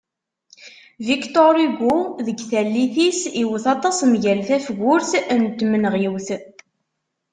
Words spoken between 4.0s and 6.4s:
mgal tafgurt n tmenɣiwt.